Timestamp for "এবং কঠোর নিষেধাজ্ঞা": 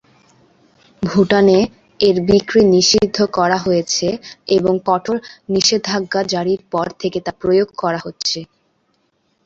4.57-6.21